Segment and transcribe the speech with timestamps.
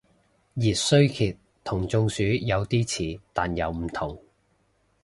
[0.55, 4.19] 熱衰竭同中暑有啲似但又唔同